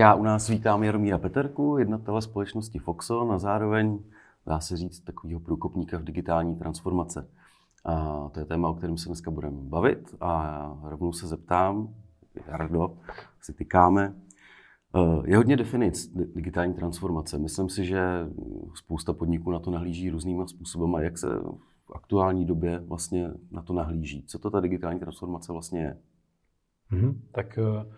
[0.00, 3.98] já u nás vítám Jaromíra Peterku, jednatele společnosti Foxo, a zároveň,
[4.46, 7.28] dá se říct, takového průkopníka v digitální transformace.
[7.84, 11.94] A to je téma, o kterém se dneska budeme bavit a rovnou se zeptám,
[12.46, 12.96] Jardo,
[13.40, 14.14] si tykáme,
[15.24, 17.38] je hodně definic digitální transformace.
[17.38, 18.28] Myslím si, že
[18.74, 21.04] spousta podniků na to nahlíží různýma způsoby.
[21.04, 21.28] Jak se
[21.84, 24.24] v aktuální době vlastně na to nahlíží?
[24.26, 25.98] Co to ta digitální transformace vlastně je?
[26.92, 27.14] Mm-hmm.
[27.32, 27.92] Tak uh,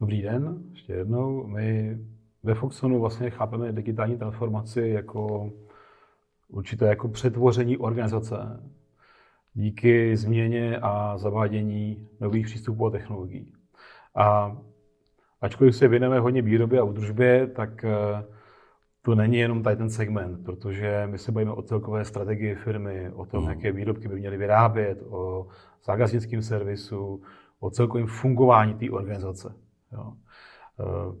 [0.00, 1.46] dobrý den, ještě jednou.
[1.46, 1.98] My
[2.42, 5.52] ve Foxonu vlastně chápeme digitální transformaci jako
[6.48, 8.36] určité jako přetvoření organizace
[9.54, 13.52] díky změně a zavádění nových přístupů a technologií.
[14.14, 14.56] A
[15.40, 18.24] ačkoliv se věnujeme hodně výrobě a údržbě, tak eh,
[19.02, 23.26] to není jenom tady ten segment, protože my se bavíme o celkové strategii firmy, o
[23.26, 23.50] tom, mm.
[23.50, 25.46] jaké výrobky by měly vyrábět, o
[25.84, 27.22] zákaznickém servisu,
[27.60, 29.65] o celkovém fungování té organizace.
[29.96, 30.12] Jo.
[30.80, 31.16] Eh,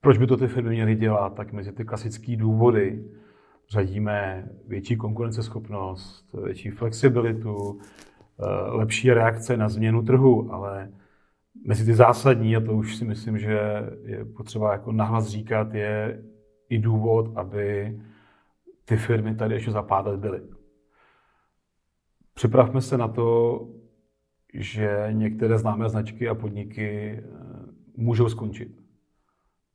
[0.00, 1.34] proč by to ty firmy měly dělat?
[1.34, 3.04] Tak mezi ty klasické důvody
[3.68, 10.92] řadíme větší konkurenceschopnost, větší flexibilitu, eh, lepší reakce na změnu trhu, ale
[11.66, 13.58] mezi ty zásadní, a to už si myslím, že
[14.04, 16.22] je potřeba jako nahlas říkat, je
[16.68, 17.98] i důvod, aby
[18.84, 20.42] ty firmy tady ještě za pár let byly.
[22.34, 23.60] Připravme se na to,
[24.54, 27.20] že některé známé značky a podniky
[27.96, 28.80] můžou skončit.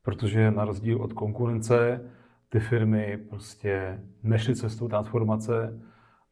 [0.02, 2.10] Protože na rozdíl od konkurence
[2.48, 5.80] ty firmy prostě nešly cestou transformace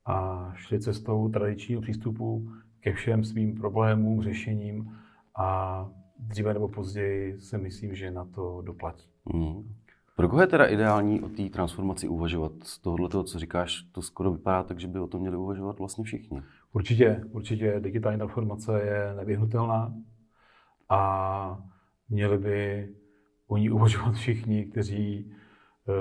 [0.06, 2.50] a šly cestou tradičního přístupu
[2.80, 4.92] ke všem svým problémům, řešením
[5.38, 9.08] a dříve nebo později se myslím, že na to doplatí.
[9.34, 9.74] Mm.
[10.16, 12.52] Pro koho je teda ideální o té transformaci uvažovat?
[12.62, 15.78] Z tohohle toho, co říkáš, to skoro vypadá tak, že by o tom měli uvažovat
[15.78, 16.42] vlastně všichni.
[16.72, 19.94] Určitě, určitě digitální transformace je nevyhnutelná
[20.88, 21.62] a
[22.08, 22.88] měli by
[23.46, 25.32] o ní uvažovat všichni, kteří
[25.88, 25.92] e,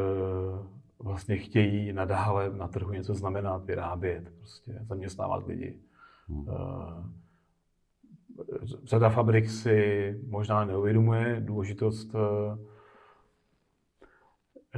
[1.00, 5.80] vlastně chtějí nadále na trhu něco znamenat, vyrábět, prostě zaměstnávat lidi.
[6.28, 6.46] Hmm.
[6.50, 6.54] E,
[8.84, 12.16] řada fabrik si možná neuvědomuje důležitost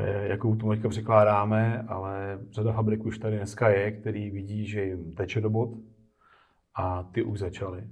[0.01, 4.83] Eh, jakou tu teďka překládáme, ale řada fabrik už tady dneska je, který vidí, že
[4.83, 5.69] jim teče do bod
[6.75, 7.83] a ty už začaly.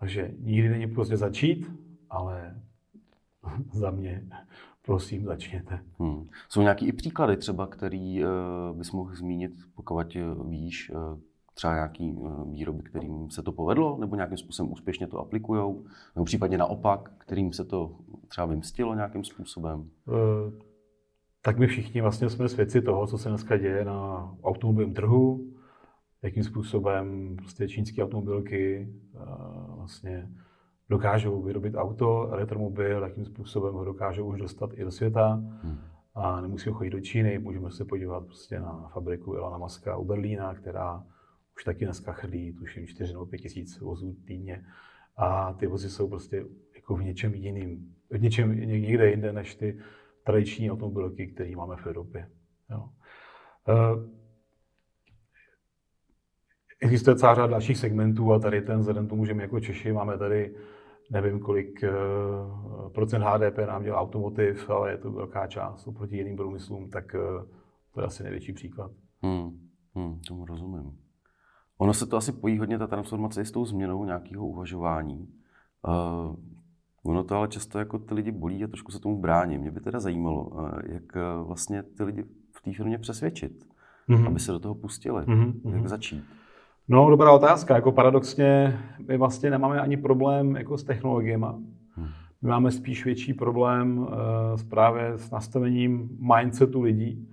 [0.00, 1.70] Takže nikdy není pozdě začít,
[2.10, 2.62] ale
[3.72, 4.28] za mě
[4.86, 5.80] prosím, začněte.
[5.98, 6.28] Hmm.
[6.48, 8.30] Jsou nějaké i příklady třeba, který uh,
[8.76, 11.18] bys mohl zmínit, pokud eh, víš, uh,
[11.54, 12.18] třeba nějaký
[12.52, 15.74] výroby, kterým se to povedlo, nebo nějakým způsobem úspěšně to aplikují,
[16.14, 17.96] nebo případně naopak, kterým se to
[18.28, 19.90] třeba vymstilo nějakým způsobem?
[21.42, 25.52] Tak my všichni vlastně jsme svědci toho, co se dneska děje na automobilovém trhu,
[26.22, 29.18] jakým způsobem prostě čínské automobilky eh,
[29.76, 30.28] vlastně
[30.90, 35.28] dokážou vyrobit auto, elektromobil, jakým způsobem ho dokážou už dostat i do světa.
[35.62, 35.78] Hmm.
[36.14, 40.54] A nemusíme chodit do Číny, můžeme se podívat prostě na fabriku Elona Muska u Berlína,
[40.54, 41.04] která
[41.56, 44.64] už taky dneska chrlí, tuším, 4 nebo 5 tisíc vozů týdně.
[45.16, 46.44] A ty vozy jsou prostě
[46.74, 49.78] jako v něčem jiným, v něčem někde jinde než ty
[50.24, 52.30] tradiční automobilky, které máme v Evropě.
[52.70, 52.88] Jo.
[53.68, 54.08] Eh,
[56.80, 60.18] existuje celá řada dalších segmentů a tady ten, vzhledem tomu, že my jako Češi máme
[60.18, 60.54] tady
[61.10, 61.90] nevím, kolik eh,
[62.94, 67.18] procent HDP nám dělá automotiv, ale je to velká část oproti jiným průmyslům, tak eh,
[67.94, 68.90] to je asi největší příklad.
[69.22, 70.98] Hmm, hmm, tomu rozumím.
[71.78, 75.28] Ono se to asi pojí hodně, ta transformace, s tou změnou nějakého uvažování.
[77.04, 79.58] Ono to ale často jako ty lidi bolí a trošku se tomu brání.
[79.58, 83.64] Mě by teda zajímalo, eh, jak vlastně ty lidi v té firmě přesvědčit,
[84.08, 84.26] mm-hmm.
[84.26, 85.22] aby se do toho pustili.
[85.22, 85.74] Mm-hmm.
[85.74, 86.24] Jak začít?
[86.88, 87.74] No, dobrá otázka.
[87.74, 91.46] Jako paradoxně, my vlastně nemáme ani problém jako s technologiemi.
[91.94, 92.08] Hmm.
[92.42, 94.08] My máme spíš větší problém uh,
[94.68, 97.28] právě s nastavením mindsetu lidí,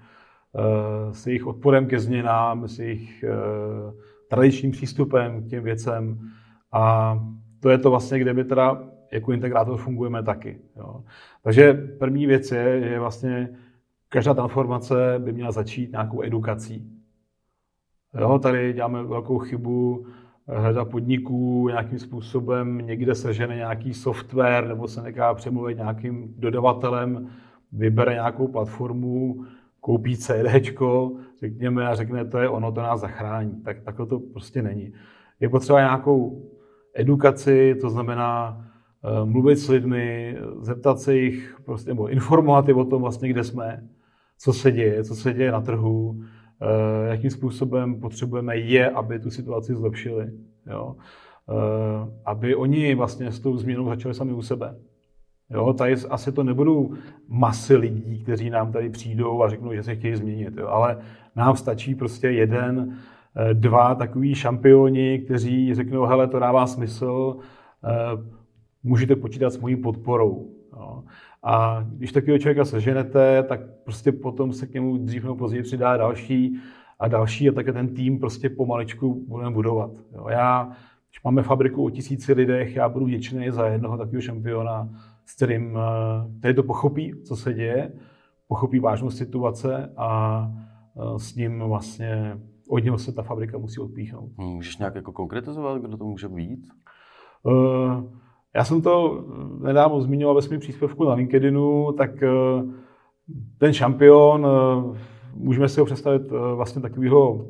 [0.53, 3.93] uh, s jejich odporem ke změnám, s jejich uh,
[4.29, 6.29] tradičním přístupem k těm věcem.
[6.71, 7.15] A
[7.59, 10.59] to je to vlastně, kde by teda jako integrátor fungujeme taky.
[10.77, 11.03] Jo.
[11.43, 13.49] Takže první věc je, je vlastně
[14.09, 16.91] každá transformace by měla začít nějakou edukací.
[18.19, 20.05] Jo, tady děláme velkou chybu,
[20.61, 27.29] řada podniků nějakým způsobem někde sežene nějaký software nebo se nechá přemluvit nějakým dodavatelem,
[27.71, 29.45] vybere nějakou platformu,
[29.79, 30.45] koupí CD,
[31.39, 33.61] řekněme, a řekne, to je ono, to nás zachrání.
[33.61, 34.93] Tak takhle to prostě není.
[35.39, 36.49] Je potřeba nějakou
[36.95, 38.61] edukaci, to znamená
[39.07, 43.43] Eh, mluvit s lidmi, zeptat se jich, prostě, nebo informovat je o tom vlastně, kde
[43.43, 43.83] jsme,
[44.37, 46.23] co se děje, co se děje na trhu,
[47.07, 50.31] jakým způsobem potřebujeme je, aby tu situaci zlepšili.
[50.67, 50.95] Jo?
[51.49, 54.75] Eh, aby oni vlastně s tou změnou začali sami u sebe.
[55.49, 56.93] Jo, tady asi to nebudou
[57.27, 60.97] masy lidí, kteří nám tady přijdou a řeknou, že se chtějí změnit, jo, ale
[61.35, 62.97] nám stačí prostě jeden,
[63.35, 67.37] eh, dva takový šampioni, kteří řeknou, hele, to dává smysl,
[67.83, 67.89] eh,
[68.83, 70.49] můžete počítat s mojí podporou.
[70.73, 71.03] Jo.
[71.43, 75.97] A když takového člověka seženete, tak prostě potom se k němu dřív nebo později přidá
[75.97, 76.59] další
[76.99, 79.91] a další a také ten tým prostě pomaličku budeme budovat.
[80.15, 80.27] Jo.
[80.29, 80.65] Já,
[81.09, 84.89] když máme fabriku o tisíci lidech, já budu vděčný za jednoho takového šampiona,
[85.25, 87.91] s kterým, eh, který to pochopí, co se děje,
[88.47, 90.41] pochopí vážnost situace a
[90.97, 92.37] eh, s ním vlastně
[92.69, 94.37] od něho se ta fabrika musí odpíchnout.
[94.37, 96.67] Můžeš nějak jako konkretizovat, kdo to může být?
[97.43, 98.03] Uh,
[98.55, 99.25] já jsem to
[99.61, 102.71] nedávno zmiňoval ve svém příspěvku na LinkedInu, tak uh,
[103.57, 104.97] ten šampion, uh,
[105.35, 107.47] můžeme si ho představit vlastně takového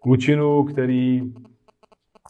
[0.00, 1.32] klučinu, který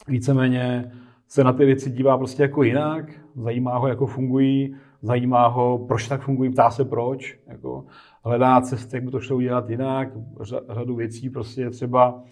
[0.07, 0.91] víceméně
[1.27, 3.05] se na ty věci dívá prostě jako jinak,
[3.35, 7.85] zajímá ho, jako fungují, zajímá ho, proč tak fungují, ptá se proč, jako
[8.25, 10.09] hledá cesty, jak by to šlo udělat jinak,
[10.69, 12.23] řadu věcí prostě třeba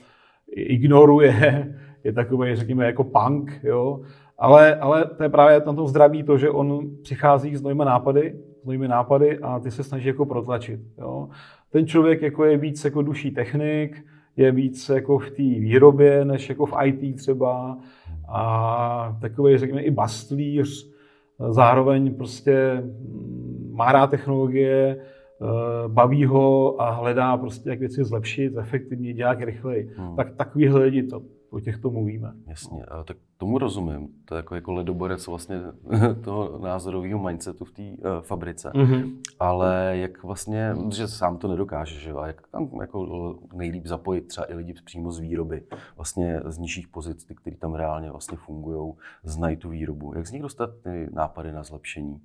[0.55, 4.01] ignoruje, je takový, řekněme, jako punk, jo,
[4.37, 8.35] ale, ale to je právě na tom zdraví to, že on přichází s novými nápady,
[8.67, 11.29] novými nápady a ty se snaží jako protlačit, jo.
[11.71, 14.05] Ten člověk jako je víc jako duší technik,
[14.37, 17.77] je víc jako v té výrobě, než jako v IT třeba
[18.29, 20.91] a takový, řekněme, i bastlíř,
[21.49, 28.57] zároveň prostě mm, má rád technologie, eh, baví ho a hledá prostě, jak věci zlepšit,
[28.57, 29.89] efektivně, dělat rychleji.
[29.97, 30.15] Hmm.
[30.15, 32.33] Tak takovýhle lidi, to, o těchto mluvíme.
[32.47, 34.07] Jasně, a tak tomu rozumím.
[34.25, 35.61] To je jako, jako ledoborec vlastně
[36.23, 38.69] toho názorového mindsetu v té uh, fabrice.
[38.69, 39.17] Mm-hmm.
[39.39, 44.51] Ale jak vlastně, že sám to nedokáže, že a jak tam jako nejlíp zapojit třeba
[44.51, 45.63] i lidi přímo z výroby,
[45.95, 50.13] vlastně z nižších pozic, ty, kteří tam reálně vlastně fungují, znají tu výrobu.
[50.15, 52.21] Jak z nich dostat ty nápady na zlepšení?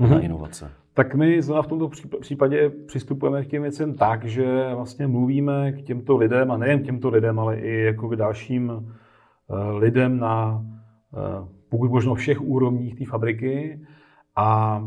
[0.00, 0.10] Mm-hmm.
[0.10, 0.70] na inovace?
[0.94, 1.90] Tak my zrovna v tomto
[2.20, 6.84] případě přistupujeme k těm věcem tak, že vlastně mluvíme k těmto lidem, a nejen k
[6.84, 8.72] těmto lidem, ale i jako k dalším
[9.50, 10.64] eh, lidem na
[11.14, 13.80] eh, pokud možno všech úrovních té fabriky.
[14.36, 14.80] A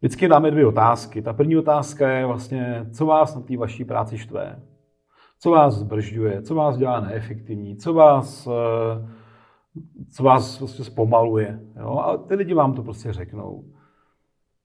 [0.00, 1.22] vždycky dáme dvě otázky.
[1.22, 4.62] Ta první otázka je vlastně, co vás na té vaší práci štve?
[5.38, 6.42] Co vás zbržďuje?
[6.42, 7.76] Co vás dělá neefektivní?
[7.76, 9.08] Co vás, eh,
[10.10, 11.60] co vás vlastně zpomaluje?
[11.80, 11.98] Jo?
[11.98, 13.64] A ty lidi vám to prostě řeknou.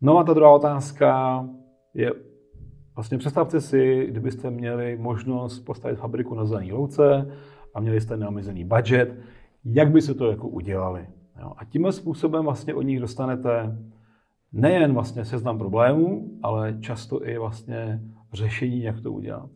[0.02, 1.46] No a ta druhá otázka
[1.94, 2.12] je,
[2.96, 7.32] vlastně představte si, kdybyste měli možnost postavit fabriku na zelený louce
[7.74, 9.20] a měli jste neomezený budget,
[9.66, 11.08] jak by se to jako udělali.
[11.42, 11.54] Jo?
[11.58, 13.78] A tímhle způsobem vlastně od nich dostanete
[14.52, 18.02] nejen vlastně seznam problémů, ale často i vlastně
[18.34, 19.50] řešení, jak to udělat.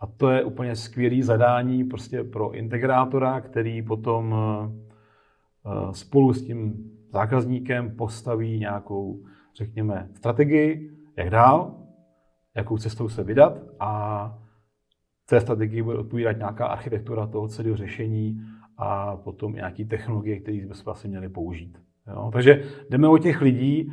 [0.00, 6.90] A to je úplně skvělé zadání prostě pro integrátora, který potom eh, spolu s tím
[7.12, 9.22] zákazníkem postaví nějakou
[9.54, 11.82] řekněme, strategii, jak dál,
[12.56, 14.38] jakou cestou se vydat a
[15.28, 18.40] té strategii bude odpovídat nějaká architektura toho celého řešení
[18.76, 21.78] a potom nějaký technologie, které bychom vlastně měli použít.
[22.06, 22.30] Jo?
[22.32, 23.92] Takže jdeme o těch lidí,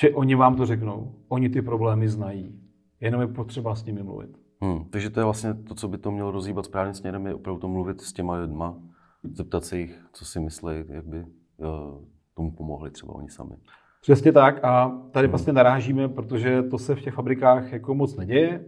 [0.00, 2.60] že oni vám to řeknou, oni ty problémy znají,
[3.00, 4.30] jenom je potřeba s nimi mluvit.
[4.60, 7.60] Hmm, takže to je vlastně to, co by to mělo rozhýbat správným směrem, je opravdu
[7.60, 8.76] to mluvit s těma lidma,
[9.22, 11.26] zeptat se jich, co si myslí, jak by
[11.58, 12.02] jo,
[12.34, 13.56] tomu pomohli třeba oni sami.
[14.00, 15.30] Přesně tak a tady hmm.
[15.30, 18.64] vlastně narážíme, protože to se v těch fabrikách jako moc neděje.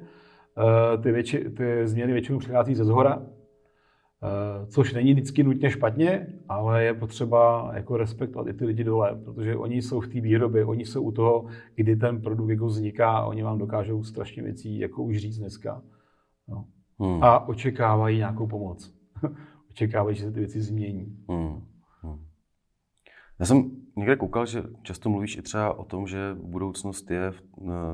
[0.58, 6.26] Eh, ty, větši, ty změny většinou přichází ze zhora, eh, což není vždycky nutně špatně,
[6.48, 10.64] ale je potřeba jako respektovat i ty lidi dole, protože oni jsou v té výrobě,
[10.64, 14.78] oni jsou u toho, kdy ten produkt jako vzniká a oni vám dokážou strašně věcí
[14.78, 15.82] jako už říct dneska.
[16.48, 16.64] No.
[16.98, 17.22] Hmm.
[17.22, 18.94] A očekávají nějakou pomoc.
[19.70, 21.16] očekávají, že se ty věci změní.
[21.28, 21.60] Hmm.
[23.40, 27.42] Já jsem někde koukal, že často mluvíš i třeba o tom, že budoucnost je v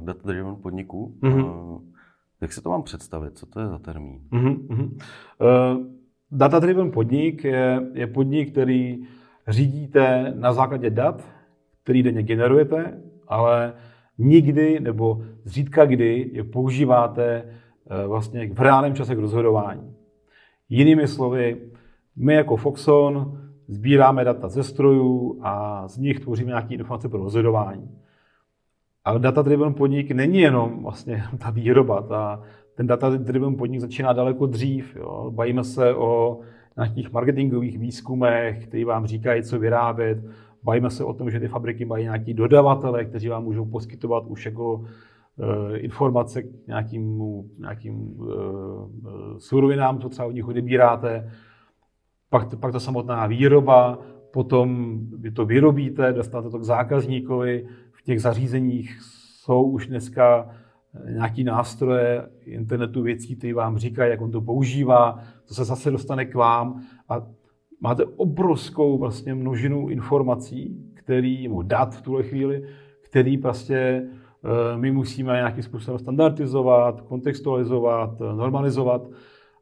[0.00, 1.14] data-driven podniku.
[1.22, 1.80] Mm-hmm.
[2.40, 3.38] Jak si to mám představit?
[3.38, 4.20] Co to je za termín?
[4.32, 4.90] Mm-hmm.
[4.92, 5.86] Uh,
[6.30, 9.06] data-driven podnik je, je podnik, který
[9.48, 11.28] řídíte na základě dat,
[11.82, 13.72] který denně generujete, ale
[14.18, 19.96] nikdy nebo zřídka kdy je používáte uh, vlastně v reálném čase k rozhodování.
[20.68, 21.56] Jinými slovy,
[22.16, 27.90] my jako Foxon sbíráme data ze strojů a z nich tvoříme nějaké informace pro rozhodování.
[29.04, 32.02] Ale data-driven podnik není jenom vlastně ta výroba.
[32.02, 32.42] Ta,
[32.75, 34.96] ten data-driven podnik začíná daleko dřív.
[34.96, 35.30] Jo.
[35.35, 36.40] Bavíme se o
[36.76, 40.18] nějakých marketingových výzkumech, který vám říkají, co vyrábět.
[40.62, 44.46] Bavíme se o tom, že ty fabriky mají nějaký dodavatele, kteří vám můžou poskytovat už
[44.46, 44.85] jako
[45.73, 47.23] e, informace k nějakým,
[47.58, 48.35] nějakým e,
[49.38, 51.30] surovinám, co třeba od nich odebíráte
[52.30, 53.99] pak, pak ta samotná výroba,
[54.33, 60.50] potom vy to vyrobíte, dostanete to k zákazníkovi, v těch zařízeních jsou už dneska
[61.04, 66.25] nějaký nástroje internetu věcí, které vám říkají, jak on to používá, to se zase dostane
[66.25, 66.80] k vám.
[67.09, 67.26] A
[67.80, 72.62] máte obrovskou vlastně množinu informací, který, nebo dat v tuhle chvíli,
[73.00, 79.09] který prostě eh, my musíme nějakým způsobem standardizovat, kontextualizovat, normalizovat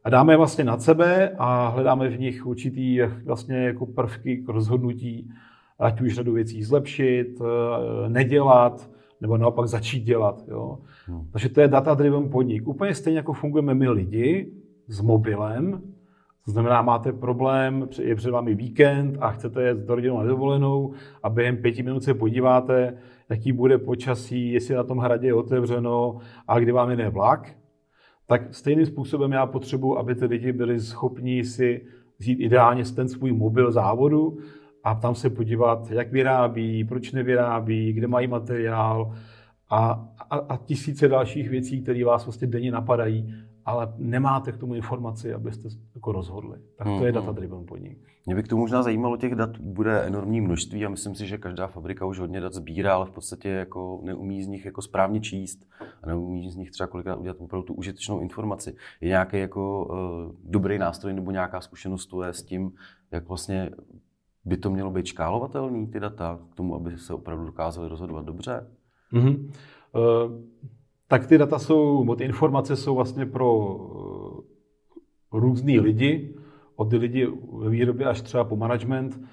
[0.05, 4.49] a dáme je vlastně nad sebe a hledáme v nich určitý vlastně jako prvky k
[4.49, 5.31] rozhodnutí,
[5.79, 8.89] ať už řadu věcí zlepšit, eh, nedělat,
[9.21, 10.43] nebo naopak začít dělat.
[10.47, 10.77] Jo.
[11.05, 11.27] Hmm.
[11.31, 12.67] Takže to je data-driven podnik.
[12.67, 14.51] Úplně stejně jako fungujeme my lidi
[14.87, 15.81] s mobilem,
[16.45, 20.93] to znamená, máte problém, je před vámi víkend a chcete jet s rodinou na dovolenou
[21.23, 22.97] a během pěti minut se podíváte,
[23.29, 27.55] jaký bude počasí, jestli na tom hradě je otevřeno a kdy vám jde vlak,
[28.27, 31.85] tak stejným způsobem já potřebuji, aby ty lidi byli schopni si
[32.19, 34.37] vzít ideálně ten svůj mobil závodu
[34.83, 39.15] a tam se podívat, jak vyrábí, proč nevyrábí, kde mají materiál
[39.69, 43.33] a, a, a tisíce dalších věcí, které vás vlastně denně napadají,
[43.65, 46.59] ale nemáte k tomu informaci, abyste jako rozhodli.
[46.77, 47.13] Tak to je mhm.
[47.13, 47.97] data-driven podnik.
[48.25, 51.37] Mě by k tomu možná zajímalo, těch dat bude enormní množství a myslím si, že
[51.37, 55.19] každá fabrika už hodně dat sbírá, ale v podstatě jako neumí z nich jako správně
[55.19, 55.65] číst
[56.03, 58.75] a neumí z nich třeba kolikrát udělat opravdu tu užitečnou informaci.
[59.01, 62.71] Je nějaký jako uh, dobrý nástroj nebo nějaká zkušenost je s tím,
[63.11, 63.71] jak vlastně
[64.45, 68.67] by to mělo být škálovatelný, ty data, k tomu, aby se opravdu dokázali rozhodovat dobře?
[69.13, 69.51] Mm-hmm.
[69.95, 70.31] Uh,
[71.07, 74.39] tak ty data jsou, ty informace jsou vlastně pro uh,
[75.31, 76.35] různý lidi,
[76.75, 79.17] od lidi ve výrobě až třeba po management.
[79.17, 79.25] Uh,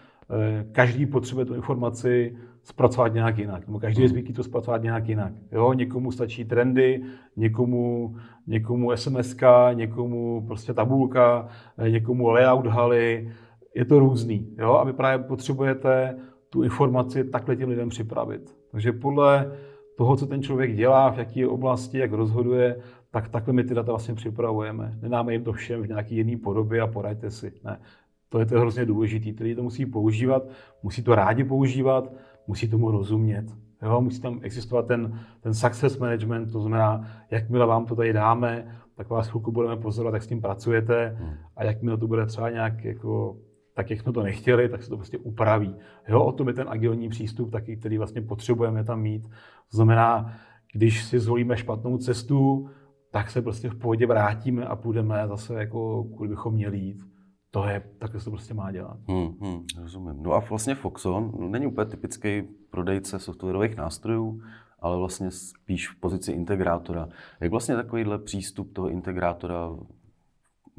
[0.73, 4.13] každý potřebuje tu informaci zpracovat nějak jinak, nebo každý je mhm.
[4.13, 5.33] zvyklý to zpracovat nějak jinak.
[5.53, 5.73] Jo?
[5.73, 7.03] Někomu stačí trendy,
[7.37, 9.37] někomu, někomu SMS,
[9.75, 11.49] někomu prostě tabulka,
[11.89, 13.33] někomu layout haly,
[13.75, 14.49] je to různý.
[14.59, 14.73] Jo?
[14.75, 16.17] A vy právě potřebujete
[16.51, 18.57] tu informaci takhle těm lidem připravit.
[18.71, 19.53] Takže podle
[19.97, 22.77] toho, co ten člověk dělá, v jaké oblasti, jak rozhoduje,
[23.11, 24.99] tak takhle my ty data vlastně připravujeme.
[25.03, 27.53] Nedáme jim to všem v nějaké jiné podobě a poraďte si.
[27.65, 27.81] Ne.
[28.29, 29.33] To je to hrozně důležité.
[29.33, 30.43] Tedy to musí používat,
[30.83, 32.13] musí to rádi používat,
[32.47, 33.45] musí tomu rozumět.
[33.83, 38.77] Jo, musí tam existovat ten, ten success management, to znamená, jakmile vám to tady dáme,
[38.95, 41.35] tak vás chvilku budeme pozorovat, jak s tím pracujete hmm.
[41.57, 43.37] a jakmile to bude třeba nějak jako
[43.75, 45.77] tak jak jsme to nechtěli, tak se to prostě upraví.
[46.09, 49.23] Jo, o tom je ten agilní přístup, taky, který vlastně potřebujeme tam mít.
[49.71, 50.37] To znamená,
[50.73, 52.69] když si zvolíme špatnou cestu,
[53.11, 57.03] tak se prostě v pohodě vrátíme a půjdeme zase, jako kudy bychom měli jít.
[57.51, 58.99] To je, takhle se to prostě má dělat.
[59.09, 60.23] Hmm, hmm, rozumím.
[60.23, 64.41] No a vlastně Foxon není úplně typický prodejce softwarových nástrojů,
[64.81, 67.09] ale vlastně spíš v pozici integrátora.
[67.41, 69.71] Jak vlastně takovýhle přístup toho integrátora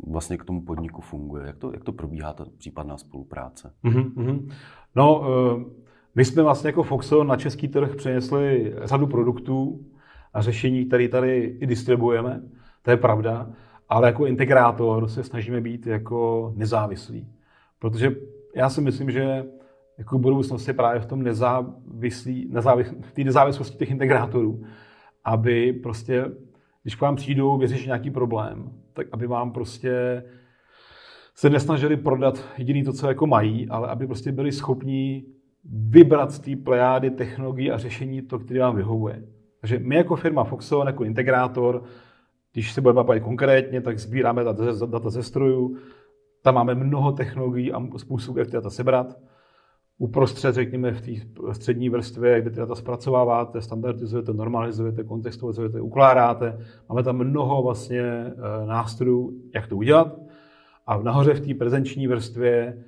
[0.07, 1.47] vlastně k tomu podniku funguje?
[1.47, 3.73] Jak to, jak to probíhá ta případná spolupráce?
[3.83, 4.50] Mm-hmm.
[4.95, 5.63] No, eh,
[6.15, 9.85] my jsme vlastně jako Foxo na český trh přinesli řadu produktů
[10.33, 12.41] a řešení, které tady i distribuujeme,
[12.81, 13.50] to je pravda,
[13.89, 17.27] ale jako integrátor se snažíme být jako nezávislí.
[17.79, 18.15] Protože
[18.55, 19.45] já si myslím, že
[19.97, 24.63] jako budoucnost je právě v tom nezávislí, nezávis, té nezávislosti těch integrátorů,
[25.23, 26.25] aby prostě,
[26.83, 30.23] když k vám přijdou vyřešit nějaký problém, tak aby vám prostě
[31.35, 35.25] se nesnažili prodat jediný to, co jako mají, ale aby prostě byli schopní
[35.63, 39.23] vybrat z té plejády technologií a řešení to, které vám vyhovuje.
[39.62, 41.83] Takže my jako firma Foxon, jako integrátor,
[42.53, 45.77] když se budeme bavit konkrétně, tak sbíráme data, data ze strojů,
[46.41, 49.17] tam máme mnoho technologií a způsobů, jak ty data sebrat.
[49.97, 51.12] Uprostřed, řekněme, v té
[51.51, 56.57] střední vrstvě, kde ty data zpracováváte, standardizujete, normalizujete, kontextualizujete, ukládáte.
[56.89, 58.33] Máme tam mnoho vlastně eh,
[58.65, 60.19] nástrojů, jak to udělat.
[60.88, 62.83] A nahoře v té prezenční vrstvě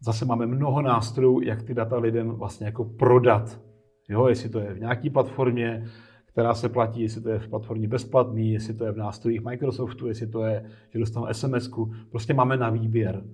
[0.00, 3.60] zase máme mnoho nástrojů, jak ty data lidem vlastně jako prodat.
[4.08, 5.84] Jo, jestli to je v nějaké platformě,
[6.26, 10.08] která se platí, jestli to je v platformě bezplatný, jestli to je v nástrojích Microsoftu,
[10.08, 11.94] jestli to je, že dostanu sms -ku.
[12.10, 13.24] Prostě máme na výběr.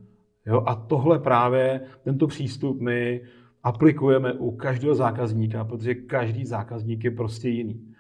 [0.47, 3.21] Jo, a tohle právě, tento přístup my
[3.63, 7.95] aplikujeme u každého zákazníka, protože každý zákazník je prostě jiný.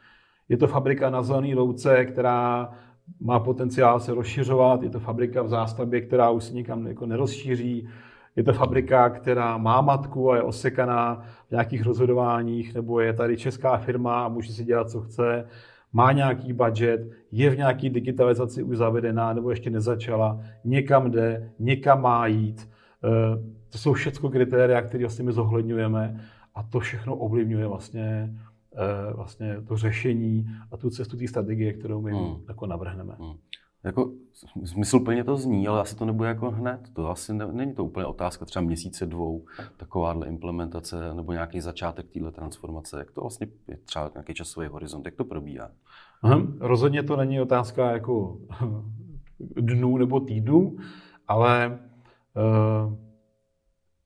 [0.48, 2.72] Je to fabrika na zelený louce, která
[3.20, 7.88] má potenciál se rozšiřovat, je to fabrika v zástavbě, která už se nikam jako nerozšíří,
[8.36, 13.36] je to fabrika, která má matku a je osekaná v nějakých rozhodováních, nebo je tady
[13.36, 15.46] česká firma a může si dělat, co chce,
[15.94, 22.02] má nějaký budget, je v nějaké digitalizaci už zavedená nebo ještě nezačala, někam jde, někam
[22.02, 22.70] má jít.
[23.04, 26.20] Eh, to jsou všechno kritéria, které vlastně my zohledňujeme
[26.54, 28.34] a to všechno ovlivňuje vlastně,
[28.76, 32.36] eh, vlastně to řešení a tu cestu té strategie, kterou my hmm.
[32.48, 33.14] jako navrhneme.
[33.18, 33.34] Hmm.
[33.84, 34.12] Jako
[34.64, 36.80] smysluplně to zní, ale asi to nebude jako hned.
[36.92, 39.44] To asi ne, není to úplně otázka třeba měsíce, dvou,
[39.76, 42.98] takováhle implementace nebo nějaký začátek téhle transformace.
[42.98, 45.70] Jak to vlastně je třeba nějaký časový horizont, jak to probíhá?
[46.22, 48.38] Aha, rozhodně to není otázka jako
[49.38, 50.76] dnů nebo týdnů,
[51.28, 51.78] ale
[52.36, 52.94] uh,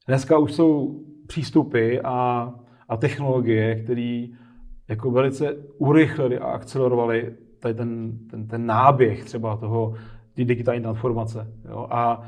[0.06, 2.54] dneska už jsou přístupy a,
[2.88, 4.26] a technologie, které
[4.88, 9.94] jako velice urychlili a akcelerovali tady ten, ten, ten náběh třeba toho
[10.36, 11.52] digitální transformace.
[11.68, 11.86] Jo?
[11.90, 12.22] A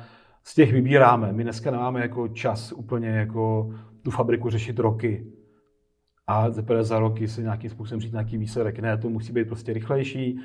[0.45, 1.33] z těch vybíráme.
[1.33, 3.71] My dneska nemáme jako čas úplně jako
[4.03, 5.27] tu fabriku řešit roky.
[6.27, 8.79] A teprve za roky se nějakým způsobem říct nějaký výsledek.
[8.79, 10.41] Ne, to musí být prostě rychlejší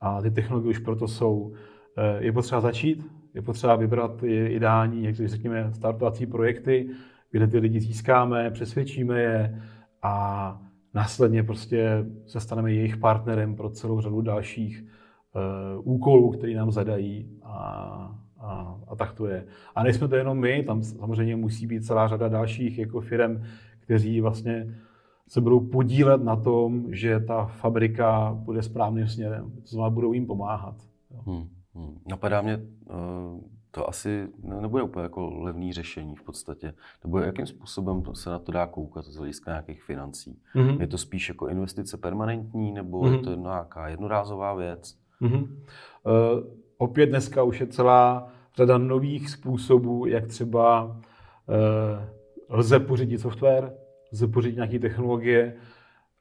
[0.00, 1.52] a ty technologie už proto jsou.
[1.96, 6.90] Eh, je potřeba začít, je potřeba vybrat ideální, jak řekněme, startovací projekty,
[7.30, 9.62] kde ty lidi získáme, přesvědčíme je
[10.02, 10.65] a
[10.96, 17.38] následně prostě se staneme jejich partnerem pro celou řadu dalších uh, úkolů, které nám zadají
[17.42, 17.56] a,
[18.38, 19.44] a, a tak to je.
[19.74, 23.42] A nejsme to jenom my, tam samozřejmě musí být celá řada dalších jako firm,
[23.80, 24.74] kteří vlastně
[25.28, 29.52] se budou podílet na tom, že ta fabrika bude správným směrem.
[29.62, 30.76] To znamená, budou jim pomáhat.
[31.26, 31.98] Hmm, hmm.
[32.08, 32.60] Napadá mě
[32.90, 36.74] uh to asi nebude úplně jako levný řešení v podstatě.
[37.04, 40.38] Nebo jakým způsobem se na to dá koukat z hlediska nějakých financí?
[40.54, 40.80] Mm-hmm.
[40.80, 43.12] Je to spíš jako investice permanentní, nebo mm-hmm.
[43.12, 44.98] je to nějaká jednorázová věc?
[45.22, 45.42] Mm-hmm.
[45.42, 46.44] Uh,
[46.78, 50.96] opět dneska už je celá řada nových způsobů, jak třeba uh,
[52.48, 53.72] lze pořídit software,
[54.12, 55.56] lze pořídit nějaké technologie,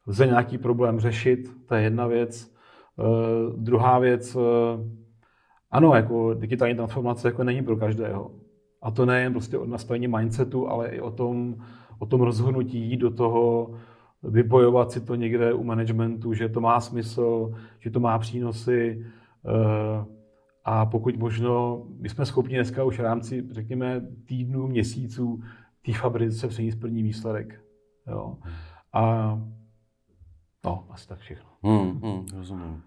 [0.07, 2.55] lze nějaký problém řešit, to je jedna věc.
[2.95, 4.41] Uh, druhá věc, uh,
[5.75, 8.31] ano, jako digitální transformace jako není pro každého.
[8.81, 11.55] A to nejen prostě o nastavení mindsetu, ale i o tom,
[11.99, 13.71] o tom rozhodnutí do toho,
[14.23, 19.05] vybojovat si to někde u managementu, že to má smysl, že to má přínosy.
[19.45, 20.05] Eh,
[20.63, 25.41] a pokud možno, my jsme schopni dneska už v rámci, řekněme, týdnů, měsíců
[25.85, 27.61] té fabrice přenést první výsledek.
[28.07, 28.37] Jo.
[28.93, 29.35] A
[30.65, 31.49] no, asi tak všechno.
[31.63, 32.83] Hmm, hmm, rozumím.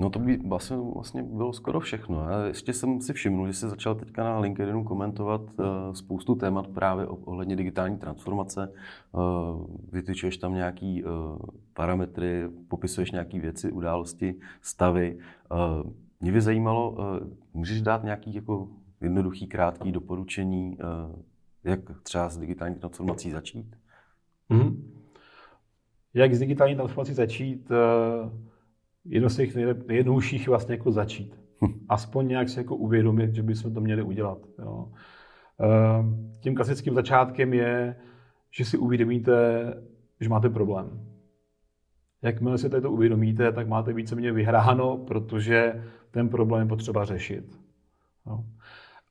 [0.00, 2.30] No to by vlastně, vlastně bylo skoro všechno.
[2.30, 6.68] Já ještě jsem si všiml, že jsi začal teďka na LinkedInu komentovat uh, spoustu témat
[6.68, 8.72] právě ohledně digitální transformace.
[9.12, 11.10] Uh, vytyčuješ tam nějaký uh,
[11.72, 15.18] parametry, popisuješ nějaké věci, události, stavy.
[16.20, 16.96] Mě by zajímalo,
[17.54, 18.68] můžeš dát nějaký jako
[19.00, 20.78] jednoduchý, krátký doporučení,
[21.64, 23.76] jak třeba s digitální transformací začít?
[24.50, 24.76] Mm-hmm.
[26.14, 27.70] Jak s digitální transformací začít?
[27.70, 28.47] Uh
[29.08, 31.40] jedno z těch nejjednodušších vlastně jako začít.
[31.64, 31.84] Hm.
[31.88, 34.38] Aspoň nějak si jako uvědomit, že bychom to měli udělat.
[34.58, 34.88] Jo.
[35.60, 37.96] Ehm, tím klasickým začátkem je,
[38.50, 39.34] že si uvědomíte,
[40.20, 41.04] že máte problém.
[42.22, 47.58] Jakmile si to uvědomíte, tak máte víceméně vyhráno, protože ten problém je potřeba řešit.
[48.26, 48.44] Jo.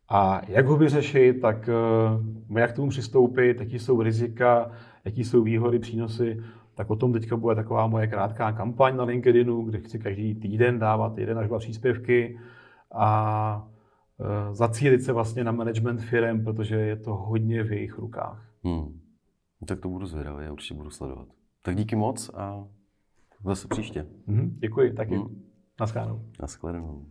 [0.10, 4.72] A jak ho vyřešit, tak eh, jak k tomu přistoupit, jaký jsou rizika,
[5.06, 6.44] jaký jsou výhody, přínosy,
[6.78, 10.80] tak o tom teďka bude taková moje krátká kampaň na LinkedInu, kde chci každý týden
[10.80, 12.40] dávat jeden až dva příspěvky
[12.96, 13.70] a
[14.20, 18.50] e, zacílit se vlastně na management firm, protože je to hodně v jejich rukách.
[18.64, 19.00] Hmm.
[19.68, 21.28] Tak to budu zvědavý, já určitě budu sledovat.
[21.62, 22.68] Tak díky moc a
[23.46, 24.06] zase příště.
[24.28, 25.16] Hmm, děkuji, taky.
[25.16, 25.44] Hmm.
[25.80, 26.22] Naschledanou.
[26.42, 27.06] Naschledanou.